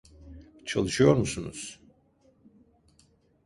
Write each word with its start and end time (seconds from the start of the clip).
Çalışıyor 0.65 1.15
musunuz? 1.15 1.79